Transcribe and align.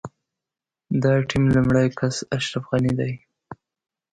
د 1.01 1.03
ټيم 1.29 1.43
لومړی 1.55 1.87
کس 1.99 2.15
اشرف 2.35 2.63
غني 2.71 2.93
دی. 2.99 3.13